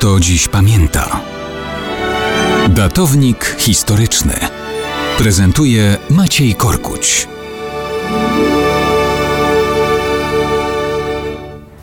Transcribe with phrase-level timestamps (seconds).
[0.00, 1.20] kto dziś pamięta.
[2.68, 4.34] Datownik historyczny
[5.18, 7.28] prezentuje Maciej Korkuć.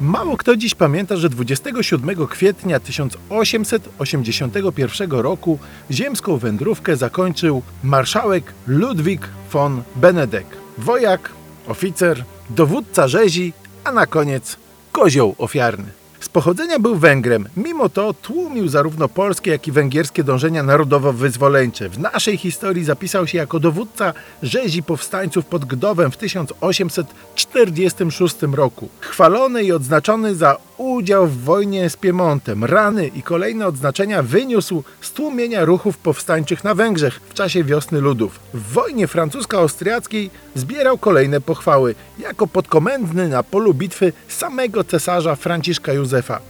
[0.02, 5.60] Mało kto dziś pamięta, że 27 kwietnia 1881 roku
[5.92, 10.46] ziemską wędrówkę zakończył marszałek Ludwik von Benedek.
[10.78, 11.30] Wojak,
[11.68, 13.54] oficer, dowódca rzezi,
[13.84, 14.58] a na koniec
[14.92, 16.07] kozioł ofiarny.
[16.20, 21.90] Z pochodzenia był Węgrem, mimo to tłumił zarówno polskie, jak i węgierskie dążenia narodowo-wyzwoleńcze.
[21.90, 24.14] W naszej historii zapisał się jako dowódca
[24.44, 28.90] rzezi powstańców pod Gdowem w 1846 roku.
[29.00, 35.12] Chwalony i odznaczony za udział w wojnie z Piemontem, rany i kolejne odznaczenia wyniósł z
[35.12, 38.40] tłumienia ruchów powstańczych na Węgrzech w czasie wiosny ludów.
[38.54, 46.07] W wojnie francusko-austriackiej zbierał kolejne pochwały, jako podkomendny na polu bitwy samego cesarza Franciszka Józefa.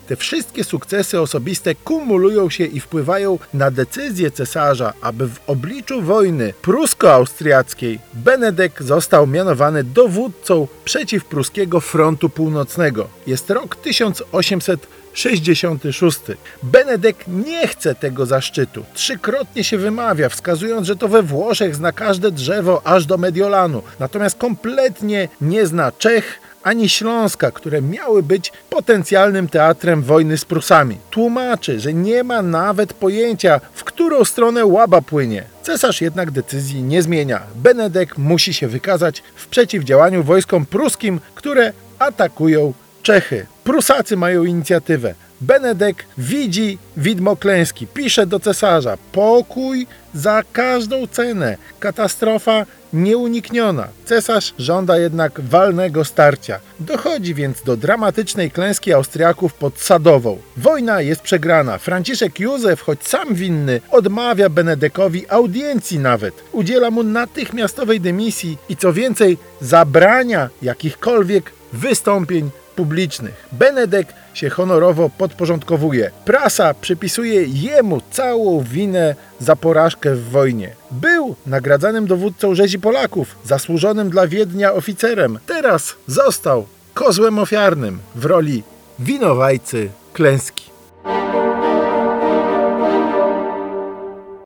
[0.08, 6.54] Te wszystkie sukcesy osobiste kumulują się i wpływają na decyzję cesarza, aby w obliczu wojny
[6.62, 13.08] prusko-austriackiej Benedek został mianowany dowódcą przeciwpruskiego frontu północnego.
[13.28, 16.20] Jest rok 1866.
[16.64, 18.86] Benedek nie chce tego zaszczytu.
[18.94, 23.84] Trzykrotnie się wymawia, wskazując, że to we Włoszech zna każde drzewo aż do Mediolanu.
[24.00, 30.98] Natomiast kompletnie nie zna Czech, ani Śląska, które miały być potencjalnym teatrem wojny z Prusami.
[31.12, 35.44] Tłumaczy, że nie ma nawet pojęcia, w którą stronę łaba płynie.
[35.64, 37.42] Cesarz jednak decyzji nie zmienia.
[37.56, 42.74] Benedek musi się wykazać w przeciwdziałaniu wojskom pruskim, które atakują
[43.04, 43.46] Czechy.
[43.64, 45.16] Prusacy mają inicjatywę.
[45.42, 53.88] Benedek widzi widmo klęski, pisze do cesarza: pokój za każdą cenę, katastrofa nieunikniona.
[54.06, 56.60] Cesarz żąda jednak walnego starcia.
[56.80, 60.38] Dochodzi więc do dramatycznej klęski Austriaków pod Sadową.
[60.58, 61.78] Wojna jest przegrana.
[61.78, 66.34] Franciszek Józef, choć sam winny, odmawia Benedekowi audiencji nawet.
[66.52, 73.48] Udziela mu natychmiastowej dymisji i co więcej, zabrania jakichkolwiek wystąpień publicznych.
[73.52, 76.12] Benedek się honorowo podporządkowuje.
[76.26, 80.70] Prasa przypisuje jemu całą winę za porażkę w wojnie.
[80.92, 85.40] Był nagradzanym dowódcą rzezi Polaków, zasłużonym dla Wiednia oficerem.
[85.46, 88.64] Teraz został kozłem ofiarnym w roli
[89.00, 90.77] winowajcy klęski.